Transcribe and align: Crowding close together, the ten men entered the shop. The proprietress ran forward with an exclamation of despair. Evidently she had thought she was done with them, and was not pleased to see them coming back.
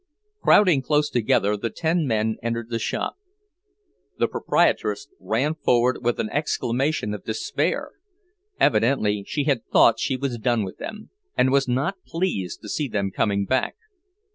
Crowding 0.41 0.81
close 0.81 1.11
together, 1.11 1.55
the 1.55 1.69
ten 1.69 2.07
men 2.07 2.37
entered 2.41 2.71
the 2.71 2.79
shop. 2.79 3.17
The 4.17 4.27
proprietress 4.27 5.07
ran 5.19 5.53
forward 5.53 6.03
with 6.03 6.19
an 6.19 6.27
exclamation 6.31 7.13
of 7.13 7.23
despair. 7.23 7.91
Evidently 8.59 9.23
she 9.27 9.43
had 9.43 9.63
thought 9.67 9.99
she 9.99 10.17
was 10.17 10.39
done 10.39 10.63
with 10.63 10.79
them, 10.79 11.11
and 11.37 11.51
was 11.51 11.67
not 11.67 12.03
pleased 12.03 12.63
to 12.63 12.67
see 12.69 12.87
them 12.87 13.11
coming 13.11 13.45
back. 13.45 13.75